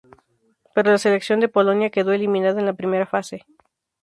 [0.73, 3.45] Pero la Selección de Polonia quedó eliminada en la Primera Fase.